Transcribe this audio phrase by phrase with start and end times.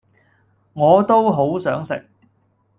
[0.73, 2.07] 我都好想食